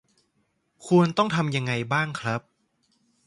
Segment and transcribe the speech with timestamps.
[0.85, 2.41] ควรต้องทำยังไงบ้างครับ?